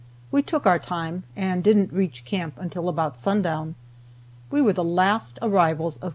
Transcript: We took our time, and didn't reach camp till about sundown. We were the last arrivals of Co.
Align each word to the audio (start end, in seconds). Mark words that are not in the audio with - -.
We 0.31 0.41
took 0.41 0.65
our 0.65 0.79
time, 0.79 1.25
and 1.35 1.63
didn't 1.63 1.93
reach 1.93 2.25
camp 2.25 2.57
till 2.71 2.89
about 2.89 3.19
sundown. 3.19 3.75
We 4.49 4.59
were 4.59 4.73
the 4.73 4.83
last 4.83 5.37
arrivals 5.43 5.97
of 5.97 6.01
Co. 6.01 6.09